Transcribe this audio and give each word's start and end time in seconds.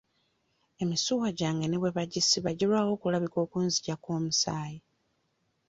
Emisuwa 0.83 1.29
gyange 1.39 1.65
ne 1.67 1.77
bwe 1.79 1.95
bagisiba 1.97 2.49
girwawo 2.59 2.89
okulabika 2.95 3.37
okunzigyako 3.45 4.07
omusaayi. 4.17 4.79